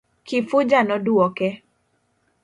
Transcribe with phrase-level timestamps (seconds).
[0.27, 1.49] Kifuja noduoke.